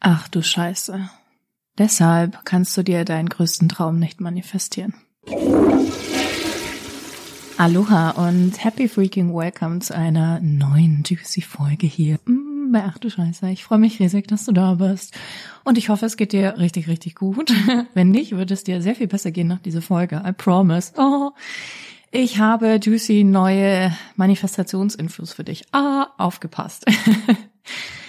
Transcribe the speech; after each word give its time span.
Ach 0.00 0.28
du 0.28 0.42
Scheiße. 0.42 1.10
Deshalb 1.76 2.46
kannst 2.46 2.74
du 2.76 2.82
dir 2.82 3.04
deinen 3.04 3.28
größten 3.28 3.68
Traum 3.68 3.98
nicht 3.98 4.18
manifestieren. 4.18 4.94
Aloha 7.58 8.12
und 8.12 8.64
happy 8.64 8.88
freaking 8.88 9.34
welcome 9.34 9.80
zu 9.80 9.94
einer 9.94 10.40
neuen 10.40 11.02
Juicy 11.06 11.42
Folge 11.42 11.86
hier 11.86 12.18
bei 12.72 12.82
Ach 12.82 12.96
du 12.96 13.10
Scheiße. 13.10 13.50
Ich 13.50 13.62
freue 13.62 13.78
mich 13.78 14.00
riesig, 14.00 14.26
dass 14.26 14.46
du 14.46 14.52
da 14.52 14.74
bist 14.74 15.14
und 15.64 15.76
ich 15.76 15.90
hoffe, 15.90 16.06
es 16.06 16.16
geht 16.16 16.32
dir 16.32 16.56
richtig, 16.56 16.88
richtig 16.88 17.14
gut. 17.14 17.52
Wenn 17.94 18.10
nicht, 18.10 18.32
wird 18.32 18.50
es 18.50 18.64
dir 18.64 18.80
sehr 18.80 18.94
viel 18.94 19.08
besser 19.08 19.32
gehen 19.32 19.48
nach 19.48 19.60
dieser 19.60 19.82
Folge. 19.82 20.22
I 20.26 20.32
promise. 20.32 20.92
Oh. 20.96 21.32
Ich 22.10 22.38
habe 22.38 22.80
juicy 22.82 23.22
neue 23.22 23.94
Manifestationsinfos 24.16 25.34
für 25.34 25.44
dich. 25.44 25.64
Ah, 25.72 26.06
aufgepasst. 26.16 26.86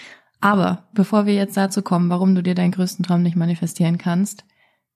Aber 0.42 0.90
bevor 0.94 1.28
wir 1.28 1.36
jetzt 1.36 1.56
dazu 1.56 1.84
kommen, 1.84 2.10
warum 2.10 2.34
du 2.34 2.42
dir 2.42 2.56
deinen 2.56 2.72
größten 2.72 3.06
Traum 3.06 3.22
nicht 3.22 3.36
manifestieren 3.36 4.00
kannst, 4.00 4.44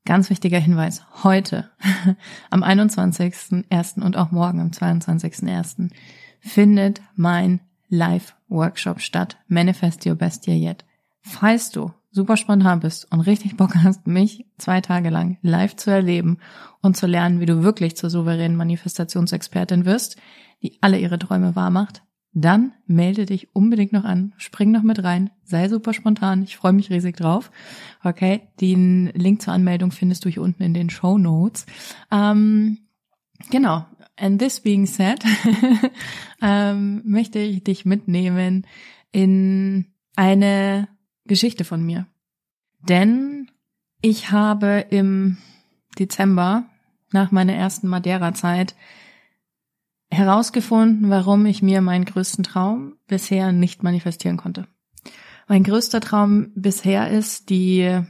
ganz 0.04 0.30
wichtiger 0.30 0.60
Hinweis. 0.60 1.04
Heute, 1.24 1.70
am 2.50 2.64
21.01. 2.64 4.02
und 4.02 4.18
auch 4.18 4.32
morgen 4.32 4.60
am 4.60 4.70
22.01. 4.70 5.92
findet 6.40 7.02
mein 7.16 7.62
Live-Workshop 7.90 9.00
statt. 9.00 9.38
Manifest 9.48 10.06
Your 10.06 10.16
Best 10.16 10.48
Year 10.48 10.58
Yet. 10.58 10.84
Falls 11.22 11.70
du 11.70 11.92
super 12.12 12.38
spontan 12.38 12.80
bist 12.80 13.12
und 13.12 13.22
richtig 13.22 13.58
Bock 13.58 13.76
hast, 13.76 14.08
mich 14.08 14.46
zwei 14.58 14.82
Tage 14.82 15.10
lang 15.10 15.38
live 15.42 15.76
zu 15.76 15.92
erleben 15.92 16.40
und 16.82 16.96
zu 16.96 17.08
lernen, 17.08 17.40
wie 17.40 17.46
du 17.46 17.62
wirklich 17.62 17.98
zur 17.98 18.10
souveränen 18.10 18.58
Manifestationsexpertin 18.58 19.86
wirst, 19.86 20.18
die 20.64 20.78
alle 20.82 20.98
ihre 20.98 21.20
Träume 21.20 21.56
wahr 21.56 21.72
macht, 21.72 22.04
dann 22.38 22.74
melde 22.86 23.26
dich 23.26 23.56
unbedingt 23.56 23.94
noch 23.94 24.04
an, 24.04 24.34
spring 24.38 24.72
noch 24.72 24.84
mit 24.84 25.02
rein, 25.02 25.32
sei 25.46 25.70
super 25.70 25.94
spontan, 25.94 26.44
ich 26.44 26.58
freue 26.58 26.74
mich 26.74 26.90
riesig 26.90 27.16
drauf. 27.16 27.50
Okay, 28.04 28.42
den 28.60 29.08
Link 29.14 29.42
zur 29.42 29.54
Anmeldung 29.54 29.92
findest 29.92 30.26
du 30.26 30.30
hier 30.30 30.44
unten 30.44 30.62
in 30.62 30.74
den 30.74 30.90
Show 30.90 31.18
Notes. 31.18 31.66
Ähm, 32.12 32.80
genau, 33.52 33.86
and 34.18 34.38
this 34.38 34.60
being 34.60 34.86
said, 34.86 35.24
ähm, 36.42 37.02
möchte 37.06 37.40
ich 37.40 37.64
dich 37.64 37.86
mitnehmen 37.86 38.68
in 39.14 39.94
eine 40.18 40.90
Geschichte 41.26 41.64
von 41.64 41.86
mir. 41.86 42.06
Denn 42.82 43.50
ich 44.02 44.32
habe 44.32 44.86
im 44.90 45.38
Dezember 45.98 46.66
nach 47.14 47.32
meiner 47.32 47.54
ersten 47.54 47.88
Madeira-Zeit 47.88 48.76
herausgefunden, 50.16 51.10
warum 51.10 51.46
ich 51.46 51.62
mir 51.62 51.82
meinen 51.82 52.06
größten 52.06 52.44
Traum 52.44 52.94
bisher 53.08 53.52
nicht 53.52 53.84
manifestieren 53.84 54.38
konnte. 54.38 54.68
Mein 55.48 55.64
größter 55.64 56.02
Traum 56.02 56.52
bisher 56.56 57.12
ist, 57.12 57.50
die 57.50 58.02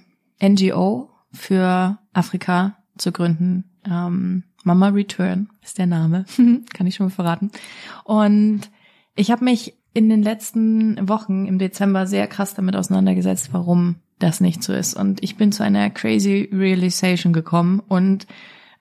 NGO 0.42 1.10
für 1.32 2.00
Afrika 2.14 2.78
zu 2.98 3.12
gründen. 3.12 3.66
Ähm, 3.86 4.44
Mama 4.64 4.88
Return 4.90 5.50
ist 5.62 5.78
der 5.78 5.86
Name, 5.86 6.26
kann 6.74 6.88
ich 6.88 6.96
schon 6.96 7.08
mal 7.08 7.12
verraten. 7.12 7.52
Und 8.04 8.62
ich 9.16 9.32
habe 9.32 9.44
mich 9.44 9.76
in 9.94 10.10
den 10.10 10.24
letzten 10.24 11.08
Wochen 11.08 11.46
im 11.46 11.60
Dezember 11.60 12.08
sehr 12.08 12.28
krass 12.28 12.54
damit 12.54 12.76
auseinandergesetzt, 12.76 13.50
warum 13.52 13.96
das 14.20 14.42
nicht 14.42 14.64
so 14.64 14.74
ist. 14.74 14.94
Und 14.94 15.24
ich 15.24 15.38
bin 15.38 15.52
zu 15.52 15.64
einer 15.64 15.90
crazy 15.90 16.50
Realization 16.52 17.34
gekommen 17.34 17.80
und 17.80 18.28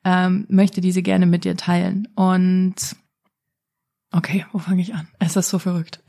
ähm, 0.04 0.46
möchte 0.48 0.80
diese 0.80 1.02
gerne 1.02 1.26
mit 1.26 1.44
dir 1.44 1.56
teilen. 1.56 2.08
Und 2.14 2.96
Okay, 4.14 4.46
wo 4.52 4.60
fange 4.60 4.80
ich 4.80 4.94
an? 4.94 5.08
Es 5.18 5.34
ist 5.34 5.48
so 5.48 5.58
verrückt. 5.58 6.00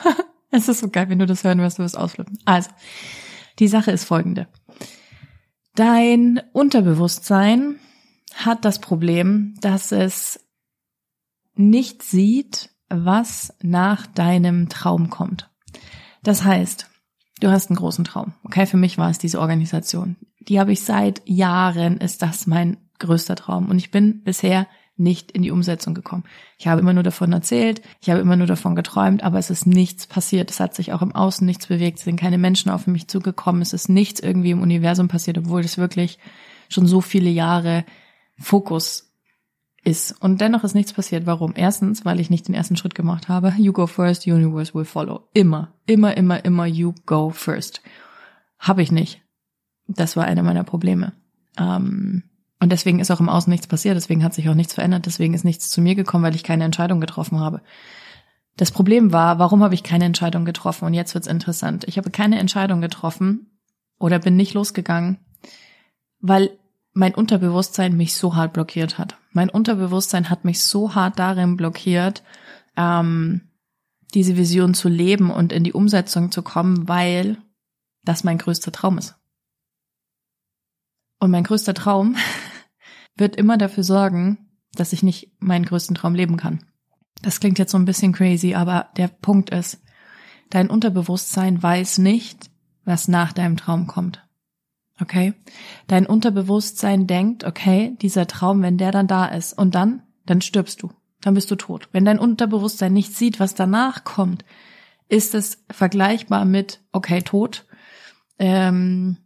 es 0.52 0.68
ist 0.68 0.78
so 0.78 0.88
geil, 0.88 1.08
wenn 1.08 1.18
du 1.18 1.26
das 1.26 1.42
hören 1.42 1.58
wirst, 1.58 1.78
du 1.78 1.82
wirst 1.82 1.98
ausflippen. 1.98 2.38
Also, 2.44 2.70
die 3.58 3.66
Sache 3.66 3.90
ist 3.90 4.04
folgende. 4.04 4.46
Dein 5.74 6.40
Unterbewusstsein 6.52 7.80
hat 8.32 8.64
das 8.64 8.78
Problem, 8.78 9.56
dass 9.60 9.90
es 9.90 10.38
nicht 11.56 12.04
sieht, 12.04 12.70
was 12.88 13.52
nach 13.60 14.06
deinem 14.06 14.68
Traum 14.68 15.10
kommt. 15.10 15.50
Das 16.22 16.44
heißt, 16.44 16.88
du 17.40 17.50
hast 17.50 17.70
einen 17.70 17.76
großen 17.76 18.04
Traum. 18.04 18.34
Okay, 18.44 18.66
für 18.66 18.76
mich 18.76 18.98
war 18.98 19.10
es 19.10 19.18
diese 19.18 19.40
Organisation. 19.40 20.16
Die 20.38 20.60
habe 20.60 20.70
ich 20.70 20.82
seit 20.82 21.22
Jahren, 21.28 21.96
ist 21.98 22.22
das 22.22 22.46
mein 22.46 22.76
größter 23.00 23.34
Traum. 23.34 23.68
Und 23.68 23.78
ich 23.78 23.90
bin 23.90 24.22
bisher 24.22 24.68
nicht 24.98 25.30
in 25.32 25.42
die 25.42 25.50
Umsetzung 25.50 25.94
gekommen. 25.94 26.24
Ich 26.58 26.66
habe 26.66 26.80
immer 26.80 26.92
nur 26.92 27.02
davon 27.02 27.32
erzählt, 27.32 27.82
ich 28.00 28.10
habe 28.10 28.20
immer 28.20 28.36
nur 28.36 28.46
davon 28.46 28.74
geträumt, 28.74 29.22
aber 29.22 29.38
es 29.38 29.50
ist 29.50 29.66
nichts 29.66 30.06
passiert. 30.06 30.50
Es 30.50 30.60
hat 30.60 30.74
sich 30.74 30.92
auch 30.92 31.02
im 31.02 31.14
Außen 31.14 31.46
nichts 31.46 31.66
bewegt. 31.66 31.98
Es 31.98 32.04
sind 32.04 32.18
keine 32.18 32.38
Menschen 32.38 32.70
auf 32.70 32.86
mich 32.86 33.08
zugekommen. 33.08 33.62
Es 33.62 33.72
ist 33.72 33.88
nichts 33.88 34.20
irgendwie 34.20 34.50
im 34.50 34.62
Universum 34.62 35.08
passiert, 35.08 35.38
obwohl 35.38 35.60
es 35.60 35.78
wirklich 35.78 36.18
schon 36.68 36.86
so 36.86 37.00
viele 37.00 37.30
Jahre 37.30 37.84
Fokus 38.38 39.12
ist. 39.84 40.12
Und 40.20 40.40
dennoch 40.40 40.64
ist 40.64 40.74
nichts 40.74 40.92
passiert. 40.92 41.26
Warum? 41.26 41.52
Erstens, 41.54 42.04
weil 42.04 42.20
ich 42.20 42.30
nicht 42.30 42.48
den 42.48 42.54
ersten 42.54 42.76
Schritt 42.76 42.94
gemacht 42.94 43.28
habe. 43.28 43.54
You 43.58 43.72
go 43.72 43.86
first, 43.86 44.26
universe 44.26 44.74
will 44.74 44.84
follow. 44.84 45.28
Immer, 45.32 45.72
immer, 45.86 46.16
immer, 46.16 46.44
immer 46.44 46.66
you 46.66 46.94
go 47.06 47.30
first. 47.30 47.82
Habe 48.58 48.82
ich 48.82 48.92
nicht. 48.92 49.22
Das 49.86 50.16
war 50.16 50.24
einer 50.24 50.42
meiner 50.42 50.64
Probleme. 50.64 51.12
Ähm, 51.56 52.24
und 52.60 52.70
deswegen 52.70 52.98
ist 53.00 53.10
auch 53.10 53.20
im 53.20 53.28
Außen 53.28 53.50
nichts 53.50 53.66
passiert, 53.66 53.96
deswegen 53.96 54.24
hat 54.24 54.34
sich 54.34 54.48
auch 54.48 54.54
nichts 54.54 54.74
verändert, 54.74 55.06
deswegen 55.06 55.34
ist 55.34 55.44
nichts 55.44 55.68
zu 55.68 55.80
mir 55.80 55.94
gekommen, 55.94 56.24
weil 56.24 56.34
ich 56.34 56.42
keine 56.42 56.64
Entscheidung 56.64 57.00
getroffen 57.00 57.40
habe. 57.40 57.62
Das 58.56 58.72
Problem 58.72 59.12
war, 59.12 59.38
warum 59.38 59.62
habe 59.62 59.74
ich 59.74 59.84
keine 59.84 60.04
Entscheidung 60.04 60.44
getroffen? 60.44 60.84
Und 60.84 60.94
jetzt 60.94 61.14
wird's 61.14 61.28
interessant. 61.28 61.84
Ich 61.86 61.96
habe 61.96 62.10
keine 62.10 62.40
Entscheidung 62.40 62.80
getroffen 62.80 63.46
oder 64.00 64.18
bin 64.18 64.34
nicht 64.34 64.54
losgegangen, 64.54 65.18
weil 66.20 66.50
mein 66.92 67.14
Unterbewusstsein 67.14 67.96
mich 67.96 68.14
so 68.14 68.34
hart 68.34 68.52
blockiert 68.52 68.98
hat. 68.98 69.16
Mein 69.30 69.50
Unterbewusstsein 69.50 70.28
hat 70.28 70.44
mich 70.44 70.64
so 70.64 70.96
hart 70.96 71.20
darin 71.20 71.56
blockiert, 71.56 72.24
ähm, 72.76 73.42
diese 74.14 74.36
Vision 74.36 74.74
zu 74.74 74.88
leben 74.88 75.30
und 75.30 75.52
in 75.52 75.62
die 75.62 75.72
Umsetzung 75.72 76.32
zu 76.32 76.42
kommen, 76.42 76.88
weil 76.88 77.36
das 78.02 78.24
mein 78.24 78.38
größter 78.38 78.72
Traum 78.72 78.98
ist. 78.98 79.14
Und 81.20 81.30
mein 81.30 81.44
größter 81.44 81.74
Traum 81.74 82.16
wird 83.18 83.36
immer 83.36 83.58
dafür 83.58 83.84
sorgen, 83.84 84.48
dass 84.74 84.92
ich 84.92 85.02
nicht 85.02 85.32
meinen 85.40 85.64
größten 85.64 85.96
Traum 85.96 86.14
leben 86.14 86.36
kann. 86.36 86.64
Das 87.22 87.40
klingt 87.40 87.58
jetzt 87.58 87.72
so 87.72 87.78
ein 87.78 87.84
bisschen 87.84 88.12
crazy, 88.12 88.54
aber 88.54 88.88
der 88.96 89.08
Punkt 89.08 89.50
ist, 89.50 89.82
dein 90.50 90.70
Unterbewusstsein 90.70 91.62
weiß 91.62 91.98
nicht, 91.98 92.50
was 92.84 93.08
nach 93.08 93.32
deinem 93.32 93.56
Traum 93.56 93.86
kommt. 93.86 94.24
Okay? 95.00 95.34
Dein 95.86 96.06
Unterbewusstsein 96.06 97.06
denkt, 97.06 97.44
okay, 97.44 97.96
dieser 98.00 98.26
Traum, 98.26 98.62
wenn 98.62 98.78
der 98.78 98.92
dann 98.92 99.06
da 99.06 99.26
ist 99.26 99.56
und 99.56 99.74
dann, 99.74 100.02
dann 100.26 100.40
stirbst 100.40 100.82
du. 100.82 100.92
Dann 101.20 101.34
bist 101.34 101.50
du 101.50 101.56
tot. 101.56 101.88
Wenn 101.92 102.04
dein 102.04 102.18
Unterbewusstsein 102.18 102.92
nicht 102.92 103.14
sieht, 103.14 103.40
was 103.40 103.54
danach 103.54 104.04
kommt, 104.04 104.44
ist 105.08 105.34
es 105.34 105.64
vergleichbar 105.70 106.44
mit, 106.44 106.80
okay, 106.92 107.22
tot. 107.22 107.66
Ähm, 108.38 109.16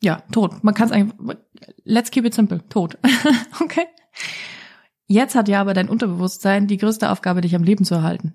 ja, 0.00 0.22
tot. 0.32 0.62
Man 0.62 0.74
kann 0.74 0.86
es 0.86 0.92
eigentlich, 0.92 1.38
let's 1.84 2.10
keep 2.10 2.24
it 2.24 2.34
simple, 2.34 2.66
tot. 2.68 2.98
okay? 3.60 3.86
Jetzt 5.06 5.34
hat 5.34 5.48
ja 5.48 5.60
aber 5.60 5.74
dein 5.74 5.88
Unterbewusstsein 5.88 6.66
die 6.66 6.76
größte 6.76 7.10
Aufgabe, 7.10 7.40
dich 7.40 7.54
am 7.54 7.64
Leben 7.64 7.84
zu 7.84 7.94
erhalten. 7.94 8.34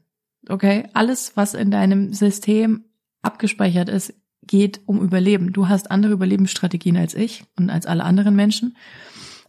Okay? 0.50 0.90
Alles, 0.94 1.38
was 1.38 1.54
in 1.54 1.72
deinem 1.72 2.14
System 2.14 2.86
abgespeichert 3.22 3.90
ist, 3.90 4.14
geht 4.46 4.82
um 4.86 5.02
Überleben. 5.02 5.54
Du 5.54 5.70
hast 5.70 5.90
andere 5.92 6.14
Überlebensstrategien 6.14 6.98
als 6.98 7.14
ich 7.14 7.46
und 7.58 7.70
als 7.70 7.86
alle 7.86 8.04
anderen 8.04 8.36
Menschen. 8.36 8.76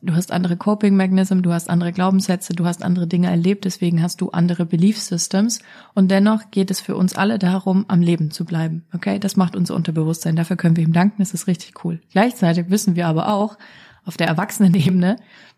Du 0.04 0.15
hast 0.15 0.32
andere 0.32 0.59
Coping 0.59 0.94
Mechanism, 0.97 1.41
du 1.41 1.50
hast 1.50 1.70
andere 1.70 1.91
Glaubenssätze, 1.91 2.53
du 2.53 2.66
hast 2.66 2.82
andere 2.82 3.06
Dinge 3.06 3.31
erlebt, 3.31 3.65
deswegen 3.65 4.03
hast 4.03 4.20
du 4.20 4.28
andere 4.32 4.66
Belief 4.66 5.00
Systems 5.00 5.60
und 5.94 6.10
dennoch 6.10 6.50
geht 6.50 6.70
es 6.70 6.78
für 6.78 6.94
uns 6.94 7.16
alle 7.16 7.38
darum, 7.38 7.87
am 7.88 8.03
Leben 8.03 8.31
zu 8.31 8.44
bleiben. 8.44 8.84
Okay, 8.92 9.19
das 9.19 9.37
macht 9.37 9.56
unser 9.56 9.75
Unterbewusstsein. 9.75 10.37
Dafür 10.37 10.56
können 10.56 10.76
wir 10.76 10.84
ihm 10.84 10.92
danken, 10.92 11.22
das 11.22 11.32
ist 11.32 11.47
richtig 11.47 11.83
cool. 11.84 12.03
Gleichzeitig 12.12 12.68
wissen 12.68 12.97
wir 12.97 13.06
aber 13.06 13.33
auch 13.33 13.56
auf 14.04 14.18
der 14.18 14.27
Erwachsenenebene, 14.27 15.16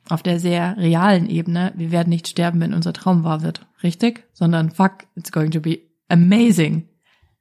auf 0.08 0.22
der 0.22 0.38
sehr 0.38 0.76
realen 0.76 1.28
Ebene, 1.28 1.72
wir 1.74 1.90
werden 1.90 2.10
nicht 2.10 2.28
sterben, 2.28 2.60
wenn 2.60 2.72
unser 2.72 2.92
Traum 2.92 3.24
wahr 3.24 3.42
wird. 3.42 3.66
Richtig? 3.82 4.28
Sondern 4.32 4.70
fuck, 4.70 5.08
it's 5.16 5.32
going 5.32 5.50
to 5.50 5.60
be 5.60 5.80
amazing. 6.08 6.88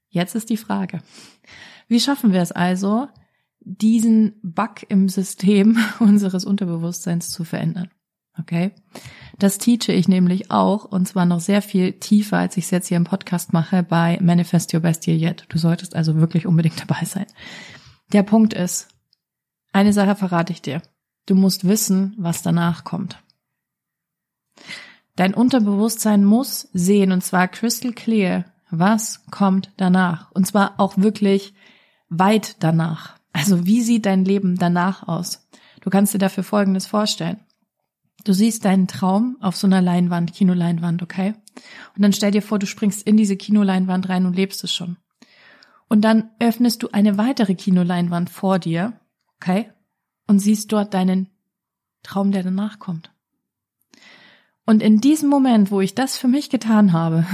Jetzt 0.10 0.34
ist 0.34 0.50
die 0.50 0.58
Frage. 0.58 1.02
Wie 1.88 2.00
schaffen 2.00 2.34
wir 2.34 2.42
es 2.42 2.52
also, 2.52 3.10
diesen 3.66 4.34
Bug 4.42 4.86
im 4.90 5.10
System 5.10 5.78
unseres 6.00 6.46
Unterbewusstseins 6.46 7.32
zu 7.32 7.44
verändern. 7.44 7.90
Okay? 8.40 8.72
Das 9.40 9.58
teache 9.58 9.92
ich 9.92 10.08
nämlich 10.08 10.52
auch 10.52 10.86
und 10.86 11.08
zwar 11.08 11.26
noch 11.26 11.40
sehr 11.40 11.62
viel 11.62 11.94
tiefer, 11.94 12.38
als 12.38 12.58
ich 12.58 12.66
es 12.66 12.72
jetzt 12.72 12.88
hier 12.88 12.98
im 12.98 13.04
Podcast 13.04 13.54
mache 13.54 13.84
bei 13.84 14.18
Manifest 14.22 14.74
Your 14.74 14.82
Best 14.82 15.08
Year 15.08 15.18
Yet. 15.18 15.46
Du 15.50 15.58
solltest 15.58 15.96
also 15.96 16.16
wirklich 16.16 16.46
unbedingt 16.46 16.80
dabei 16.88 17.04
sein. 17.06 17.26
Der 18.14 18.24
Punkt 18.24 18.54
ist, 18.54 18.88
eine 19.74 19.94
Sache 19.94 20.16
verrate 20.16 20.54
ich 20.54 20.62
dir. 20.62 20.82
Du 21.26 21.36
musst 21.36 21.68
wissen, 21.68 22.14
was 22.18 22.44
danach 22.44 22.84
kommt. 22.84 23.22
Dein 25.16 25.34
Unterbewusstsein 25.34 26.24
muss 26.24 26.70
sehen, 26.74 27.12
und 27.12 27.24
zwar 27.24 27.48
crystal 27.48 27.94
clear, 27.94 28.46
was 28.70 29.26
kommt 29.32 29.72
danach. 29.78 30.32
Und 30.32 30.46
zwar 30.46 30.80
auch 30.80 30.98
wirklich 30.98 31.54
weit 32.10 32.64
danach. 32.64 33.18
Also 33.36 33.66
wie 33.66 33.82
sieht 33.82 34.06
dein 34.06 34.24
Leben 34.24 34.56
danach 34.56 35.10
aus? 35.10 35.46
Du 35.82 35.90
kannst 35.90 36.14
dir 36.14 36.20
dafür 36.20 36.46
Folgendes 36.46 36.86
vorstellen. 36.86 37.42
Du 38.24 38.32
siehst 38.32 38.64
deinen 38.64 38.88
Traum 38.88 39.36
auf 39.42 39.58
so 39.58 39.68
einer 39.68 39.82
Leinwand, 39.82 40.32
Kinoleinwand, 40.32 41.04
okay? 41.04 41.34
Und 41.96 42.02
dann 42.02 42.14
stell 42.14 42.32
dir 42.32 42.42
vor, 42.42 42.60
du 42.60 42.66
springst 42.66 43.06
in 43.06 43.18
diese 43.18 43.36
Kinoleinwand 43.36 44.08
rein 44.08 44.26
und 44.26 44.38
lebst 44.38 44.64
es 44.64 44.74
schon. 44.74 44.96
Und 45.90 46.02
dann 46.02 46.30
öffnest 46.40 46.82
du 46.82 46.88
eine 46.94 47.18
weitere 47.18 47.56
Kinoleinwand 47.56 48.30
vor 48.30 48.58
dir, 48.58 49.02
okay? 49.36 49.70
Und 50.28 50.40
siehst 50.40 50.72
dort 50.72 50.94
deinen 50.94 51.30
Traum, 52.04 52.32
der 52.32 52.44
danach 52.44 52.80
kommt. 52.80 53.12
Und 54.66 54.82
in 54.82 55.02
diesem 55.02 55.28
Moment, 55.28 55.72
wo 55.72 55.82
ich 55.82 55.94
das 55.94 56.16
für 56.16 56.30
mich 56.30 56.50
getan 56.50 56.94
habe, 56.94 57.26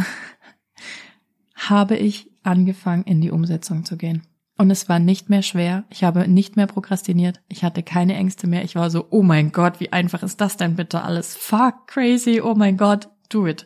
habe 1.56 1.96
ich 1.96 2.32
angefangen, 2.42 3.04
in 3.04 3.22
die 3.22 3.30
Umsetzung 3.30 3.86
zu 3.86 3.98
gehen. 3.98 4.24
Und 4.62 4.70
es 4.70 4.88
war 4.88 5.00
nicht 5.00 5.28
mehr 5.28 5.42
schwer. 5.42 5.86
Ich 5.90 6.04
habe 6.04 6.28
nicht 6.28 6.56
mehr 6.56 6.68
prokrastiniert. 6.68 7.42
Ich 7.50 7.64
hatte 7.64 7.82
keine 7.82 8.14
Ängste 8.14 8.46
mehr. 8.46 8.64
Ich 8.64 8.76
war 8.76 8.92
so, 8.92 9.08
oh 9.10 9.24
mein 9.24 9.52
Gott, 9.52 9.80
wie 9.80 9.92
einfach 9.92 10.22
ist 10.22 10.40
das 10.40 10.56
denn 10.56 10.76
bitte 10.76 11.02
alles? 11.02 11.36
Fuck, 11.36 11.88
crazy, 11.88 12.42
oh 12.42 12.54
mein 12.54 12.78
Gott, 12.78 13.10
do 13.30 13.48
it. 13.48 13.66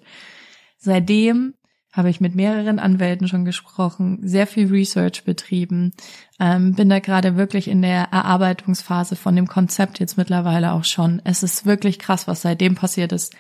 Seitdem 0.78 1.56
habe 1.92 2.10
ich 2.10 2.22
mit 2.22 2.34
mehreren 2.34 2.80
Anwälten 2.80 3.28
schon 3.28 3.44
gesprochen, 3.44 4.20
sehr 4.22 4.48
viel 4.48 4.68
Research 4.68 5.26
betrieben, 5.26 5.92
ähm, 6.40 6.76
bin 6.76 6.88
da 6.88 7.00
gerade 7.00 7.36
wirklich 7.36 7.68
in 7.68 7.82
der 7.82 8.08
Erarbeitungsphase 8.14 9.18
von 9.18 9.36
dem 9.36 9.48
Konzept 9.48 10.00
jetzt 10.00 10.18
mittlerweile 10.18 10.72
auch 10.72 10.86
schon. 10.86 11.22
Es 11.26 11.44
ist 11.44 11.66
wirklich 11.66 12.00
krass, 12.00 12.26
was 12.26 12.42
seitdem 12.42 12.76
passiert 12.76 13.12
ist. 13.12 13.36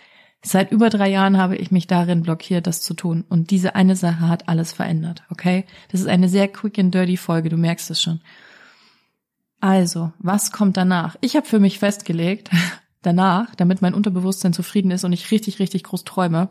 Seit 0.47 0.71
über 0.71 0.92
drei 0.92 1.09
Jahren 1.09 1.38
habe 1.38 1.56
ich 1.56 1.71
mich 1.71 1.88
darin 1.88 2.21
blockiert, 2.21 2.68
das 2.68 2.81
zu 2.81 2.94
tun. 2.94 3.25
Und 3.30 3.50
diese 3.50 3.74
eine 3.74 3.95
Sache 3.95 4.27
hat 4.27 4.47
alles 4.47 4.74
verändert, 4.74 5.24
okay? 5.31 5.65
Das 5.92 6.01
ist 6.01 6.07
eine 6.07 6.30
sehr 6.30 6.47
quick 6.47 6.77
and 6.77 6.94
dirty 6.94 7.18
Folge, 7.18 7.50
du 7.50 7.57
merkst 7.57 7.89
es 7.89 8.00
schon. 8.00 8.21
Also, 9.59 10.13
was 10.19 10.51
kommt 10.51 10.77
danach? 10.77 11.15
Ich 11.21 11.36
habe 11.36 11.47
für 11.47 11.59
mich 11.59 11.80
festgelegt, 11.80 12.51
danach, 13.01 13.56
damit 13.56 13.81
mein 13.81 13.95
Unterbewusstsein 13.95 14.53
zufrieden 14.53 14.92
ist 14.92 15.03
und 15.03 15.13
ich 15.13 15.31
richtig, 15.31 15.57
richtig 15.57 15.83
groß 15.83 16.03
träume, 16.03 16.48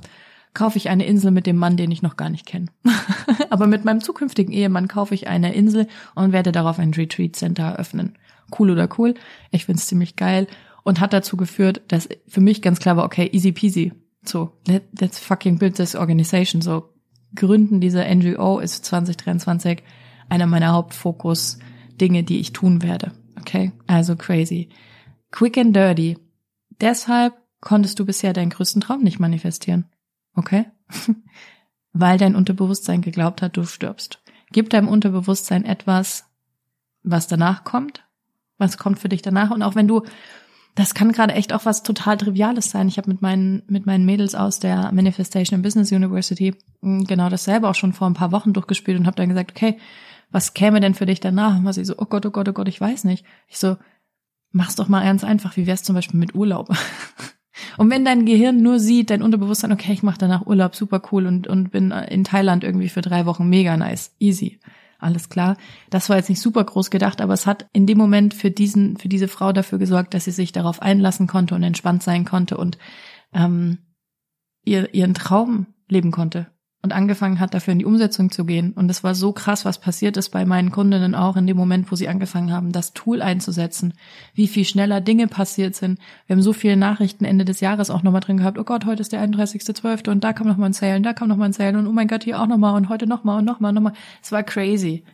kaufe 0.55 0.77
ich 0.77 0.89
eine 0.89 1.07
Insel 1.07 1.31
mit 1.31 1.47
dem 1.47 1.57
Mann, 1.57 1.77
den 1.77 1.93
ich 1.93 2.03
noch 2.03 2.17
gar 2.17 2.31
nicht 2.31 2.47
kenne. 2.47 2.67
Aber 3.51 3.69
mit 3.69 3.85
meinem 3.85 4.01
zukünftigen 4.01 4.53
Ehemann 4.53 4.89
kaufe 4.89 5.15
ich 5.15 5.29
eine 5.29 5.55
Insel 5.55 5.87
und 6.17 6.33
werde 6.33 6.51
darauf 6.51 6.81
ein 6.81 6.95
Retreat 6.95 7.37
Center 7.37 7.63
eröffnen. 7.63 8.17
Cool 8.59 8.73
oder 8.73 8.89
cool? 8.99 9.15
Ich 9.53 9.67
find's 9.67 9.87
ziemlich 9.87 10.17
geil 10.17 10.49
und 10.85 11.01
hat 11.01 11.13
dazu 11.13 11.37
geführt, 11.37 11.83
dass 11.89 12.09
für 12.29 12.41
mich 12.41 12.63
ganz 12.63 12.79
klar 12.79 12.97
war, 12.97 13.05
okay, 13.05 13.29
easy 13.33 13.53
peasy. 13.53 13.93
So, 14.25 14.53
let, 14.67 14.85
let's 15.01 15.19
fucking 15.19 15.59
build 15.59 15.77
this 15.77 15.97
organization. 15.97 16.63
So, 16.63 16.95
Gründen 17.35 17.81
dieser 17.81 18.13
NGO 18.15 18.61
ist 18.61 18.85
2023 18.85 19.83
einer 20.29 20.47
meiner 20.47 20.73
Hauptfokus-Dinge, 20.73 22.23
die 22.23 22.39
ich 22.39 22.53
tun 22.53 22.83
werde. 22.83 23.13
Okay, 23.41 23.73
also 23.87 24.17
crazy. 24.17 24.69
Quick 25.31 25.59
and 25.59 25.75
dirty. 25.75 26.17
Deshalb 26.81 27.35
konntest 27.61 27.99
du 27.99 28.07
bisher 28.07 28.33
deinen 28.33 28.51
größten 28.51 28.81
Traum 28.81 29.03
nicht 29.03 29.19
manifestieren. 29.19 29.87
Okay? 30.37 30.67
Weil 31.93 32.19
dein 32.19 32.37
Unterbewusstsein 32.37 33.03
geglaubt 33.03 33.43
hat, 33.43 33.57
du 33.57 33.65
stirbst. 33.65 34.23
Gib 34.53 34.71
deinem 34.71 34.89
Unterbewusstsein 34.89 35.65
etwas, 35.65 36.27
was 37.03 37.27
danach 37.27 37.65
kommt. 37.65 38.05
Was 38.59 38.79
kommt 38.79 38.99
für 38.99 39.09
dich 39.09 39.23
danach? 39.23 39.51
Und 39.51 39.63
auch 39.63 39.75
wenn 39.75 39.89
du 39.89 40.03
das 40.75 40.95
kann 40.95 41.13
gerade 41.13 41.35
echt 41.35 41.53
auch 41.53 41.65
was 41.65 41.83
total 41.83 42.17
Triviales 42.17 42.71
sein. 42.71 42.89
Ich 42.89 42.99
habe 42.99 43.11
mit 43.11 43.23
meinen, 43.23 43.63
mit 43.69 43.87
meinen 43.87 44.05
Mädels 44.05 44.35
aus 44.35 44.59
der 44.59 44.91
Manifestation 44.93 45.57
and 45.57 45.63
Business 45.63 45.93
University 45.93 46.55
hm, 46.83 47.05
genau 47.05 47.29
dasselbe 47.29 47.69
auch 47.69 47.75
schon 47.75 47.93
vor 47.93 48.09
ein 48.09 48.15
paar 48.15 48.33
Wochen 48.33 48.53
durchgespielt 48.53 48.99
und 48.99 49.07
habe 49.07 49.17
dann 49.17 49.29
gesagt, 49.29 49.53
okay, 49.53 49.79
was 50.31 50.55
käme 50.55 50.81
denn 50.81 50.95
für 50.95 51.07
dich 51.07 51.21
danach? 51.21 51.57
Und 51.57 51.65
war 51.65 51.73
sie 51.73 51.85
so, 51.85 51.95
oh 51.99 52.07
Gott, 52.07 52.27
oh 52.27 52.31
Gott, 52.31 52.49
oh 52.49 52.53
Gott, 52.53 52.67
ich 52.67 52.81
weiß 52.81 53.05
nicht. 53.05 53.25
Ich 53.47 53.59
so, 53.59 53.77
mach's 54.51 54.75
doch 54.75 54.89
mal 54.89 55.05
ganz 55.05 55.23
einfach. 55.23 55.57
Wie 55.57 55.69
wär's 55.69 55.85
zum 55.85 55.95
Beispiel 55.95 56.19
mit 56.19 56.35
Urlaub? 56.35 56.69
und 57.77 57.91
wenn 57.91 58.05
dein 58.05 58.27
Gehirn 58.27 58.61
nur 58.61 58.81
sieht, 58.81 59.11
dein 59.11 59.23
Unterbewusstsein, 59.23 59.71
okay, 59.71 59.93
ich 59.93 60.03
mache 60.03 60.19
danach 60.19 60.45
Urlaub, 60.47 60.75
super 60.75 61.01
cool 61.13 61.27
und, 61.27 61.47
und 61.47 61.71
bin 61.71 61.93
in 61.93 62.25
Thailand 62.25 62.65
irgendwie 62.65 62.89
für 62.89 63.01
drei 63.01 63.27
Wochen 63.27 63.49
mega 63.49 63.77
nice, 63.77 64.13
easy 64.19 64.59
alles 65.05 65.29
klar. 65.29 65.57
Das 65.91 66.09
war 66.09 66.17
jetzt 66.17 66.29
nicht 66.29 66.41
super 66.41 66.65
groß 66.65 66.91
gedacht, 66.91 67.21
aber 67.21 67.35
es 67.35 67.47
hat 67.47 67.67
in 67.73 67.87
dem 67.87 67.99
Moment 67.99 68.35
für 68.35 68.51
diesen, 68.51 68.97
für 68.97 69.09
diese 69.09 69.29
Frau 69.29 69.53
dafür 69.53 69.79
gesorgt, 69.79 70.15
dass 70.15 70.25
sie 70.25 70.31
sich 70.31 70.53
darauf 70.53 70.83
einlassen 70.83 71.27
konnte 71.27 71.55
und 71.55 71.63
entspannt 71.63 72.03
sein 72.03 72.25
konnte 72.25 72.57
und 72.57 72.79
ähm, 73.33 73.79
ihr, 74.65 74.95
ihren 74.95 75.15
Traum 75.15 75.67
leben 75.89 76.11
konnte 76.11 76.54
und 76.85 76.93
angefangen 76.93 77.41
hat, 77.41 77.55
dafür 77.55 77.73
in 77.73 77.79
die 77.79 77.87
Umsetzung 77.87 78.31
zu 78.31 78.45
gehen. 78.45 78.73
Und 78.73 78.91
es 78.91 79.03
war 79.03 79.15
so 79.15 79.33
krass, 79.33 79.65
was 79.65 79.79
passiert 79.79 80.19
ist 80.19 80.29
bei 80.29 80.45
meinen 80.45 80.71
Kundinnen 80.71 81.15
auch 81.15 81.37
in 81.37 81.47
dem 81.47 81.57
Moment, 81.57 81.91
wo 81.91 81.97
sie 81.97 82.09
angefangen 82.09 82.53
haben, 82.53 82.73
das 82.73 82.93
Tool 82.93 83.23
einzusetzen, 83.23 83.95
wie 84.35 84.47
viel 84.47 84.67
schneller 84.67 85.01
Dinge 85.01 85.27
passiert 85.27 85.75
sind. 85.75 85.99
Wir 86.27 86.37
haben 86.37 86.43
so 86.43 86.53
viele 86.53 86.77
Nachrichten 86.77 87.25
Ende 87.25 87.47
des 87.47 87.61
Jahres 87.61 87.89
auch 87.89 88.03
nochmal 88.03 88.21
drin 88.21 88.37
gehabt, 88.37 88.59
oh 88.59 88.65
Gott, 88.65 88.85
heute 88.85 89.01
ist 89.01 89.13
der 89.13 89.27
31.12. 89.27 90.11
und 90.11 90.23
da 90.23 90.35
kam 90.35 90.47
nochmal 90.47 90.69
ein 90.69 90.75
Sale 90.75 90.97
und 90.97 91.05
da 91.05 91.15
kam 91.15 91.29
nochmal 91.29 91.49
ein 91.49 91.55
Sale 91.55 91.79
und 91.79 91.87
oh 91.87 91.93
mein 91.93 92.07
Gott, 92.07 92.25
hier 92.25 92.39
auch 92.39 92.47
nochmal 92.47 92.77
und 92.77 92.91
heute 92.91 93.07
nochmal 93.07 93.39
und 93.39 93.47
nochmal 93.47 93.71
und 93.71 93.77
nochmal. 93.77 93.95
Es 94.23 94.31
war 94.31 94.43
crazy. 94.43 95.05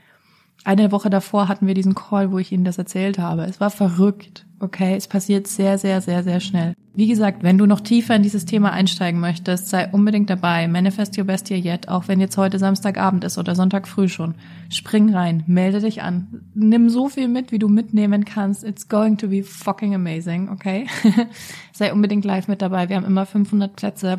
Eine 0.64 0.92
Woche 0.92 1.08
davor 1.08 1.48
hatten 1.48 1.66
wir 1.66 1.74
diesen 1.74 1.94
Call, 1.94 2.32
wo 2.32 2.38
ich 2.38 2.52
Ihnen 2.52 2.64
das 2.64 2.78
erzählt 2.78 3.18
habe. 3.18 3.44
Es 3.44 3.60
war 3.60 3.70
verrückt. 3.70 4.46
Okay, 4.58 4.94
es 4.94 5.08
passiert 5.08 5.46
sehr, 5.46 5.78
sehr, 5.78 6.02
sehr, 6.02 6.22
sehr 6.22 6.38
schnell. 6.38 6.74
Wie 6.92 7.08
gesagt, 7.08 7.42
wenn 7.42 7.56
du 7.56 7.64
noch 7.64 7.80
tiefer 7.80 8.14
in 8.14 8.22
dieses 8.22 8.44
Thema 8.44 8.72
einsteigen 8.72 9.18
möchtest, 9.18 9.68
sei 9.68 9.88
unbedingt 9.90 10.28
dabei. 10.28 10.68
Manifest 10.68 11.16
Your 11.16 11.24
Best 11.24 11.48
Year 11.48 11.58
Yet, 11.58 11.88
auch 11.88 12.08
wenn 12.08 12.20
jetzt 12.20 12.36
heute 12.36 12.58
Samstagabend 12.58 13.24
ist 13.24 13.38
oder 13.38 13.54
Sonntag 13.54 13.88
früh 13.88 14.08
schon. 14.08 14.34
Spring 14.68 15.14
rein, 15.14 15.44
melde 15.46 15.80
dich 15.80 16.02
an. 16.02 16.42
Nimm 16.52 16.90
so 16.90 17.08
viel 17.08 17.28
mit, 17.28 17.52
wie 17.52 17.58
du 17.58 17.68
mitnehmen 17.68 18.26
kannst. 18.26 18.62
It's 18.62 18.88
going 18.88 19.16
to 19.16 19.28
be 19.28 19.42
fucking 19.42 19.94
amazing, 19.94 20.50
okay? 20.50 20.86
sei 21.72 21.90
unbedingt 21.90 22.26
live 22.26 22.48
mit 22.48 22.60
dabei. 22.60 22.90
Wir 22.90 22.96
haben 22.96 23.06
immer 23.06 23.24
500 23.24 23.74
Plätze. 23.74 24.18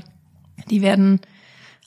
Die 0.71 0.81
werden 0.81 1.19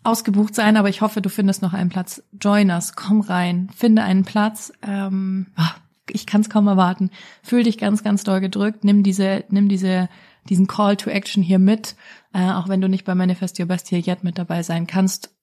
ausgebucht 0.04 0.54
sein, 0.54 0.76
aber 0.76 0.88
ich 0.88 1.00
hoffe, 1.00 1.20
du 1.20 1.28
findest 1.28 1.62
noch 1.62 1.72
einen 1.72 1.90
Platz. 1.90 2.22
Join 2.40 2.70
us, 2.70 2.94
komm 2.94 3.20
rein, 3.20 3.68
finde 3.74 4.02
einen 4.02 4.24
Platz. 4.24 4.72
Ähm, 4.82 5.46
ah, 5.56 5.74
ich 6.10 6.26
kann 6.26 6.42
es 6.42 6.50
kaum 6.50 6.66
erwarten. 6.66 7.10
Fühl 7.42 7.64
dich 7.64 7.78
ganz, 7.78 8.04
ganz 8.04 8.24
doll 8.24 8.40
gedrückt. 8.40 8.84
Nimm 8.84 9.02
diese, 9.02 9.44
nimm 9.48 9.68
diese, 9.68 10.08
diesen 10.48 10.66
Call 10.66 10.96
to 10.96 11.10
Action 11.10 11.42
hier 11.42 11.58
mit, 11.58 11.96
äh, 12.32 12.50
auch 12.50 12.68
wenn 12.68 12.80
du 12.80 12.88
nicht 12.88 13.04
bei 13.04 13.14
Manifest 13.14 13.58
Your 13.58 13.66
Best 13.66 13.90
Here 13.90 14.02
Yet 14.04 14.24
mit 14.24 14.38
dabei 14.38 14.62
sein 14.62 14.86
kannst. 14.86 15.34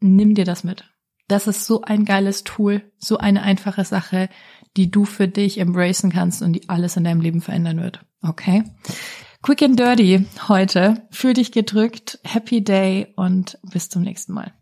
Nimm 0.00 0.34
dir 0.34 0.44
das 0.44 0.62
mit. 0.62 0.84
Das 1.28 1.46
ist 1.46 1.66
so 1.66 1.82
ein 1.82 2.04
geiles 2.04 2.44
Tool, 2.44 2.92
so 2.98 3.18
eine 3.18 3.42
einfache 3.42 3.84
Sache, 3.84 4.28
die 4.76 4.90
du 4.90 5.04
für 5.04 5.26
dich 5.26 5.58
embracen 5.58 6.12
kannst 6.12 6.42
und 6.42 6.52
die 6.52 6.68
alles 6.68 6.96
in 6.96 7.04
deinem 7.04 7.20
Leben 7.20 7.40
verändern 7.40 7.80
wird. 7.80 8.04
Okay? 8.22 8.62
Quick 9.46 9.62
and 9.62 9.78
dirty 9.78 10.26
heute. 10.48 11.06
Fühl 11.12 11.32
dich 11.32 11.52
gedrückt. 11.52 12.18
Happy 12.24 12.64
Day 12.64 13.12
und 13.14 13.60
bis 13.62 13.88
zum 13.88 14.02
nächsten 14.02 14.32
Mal. 14.32 14.52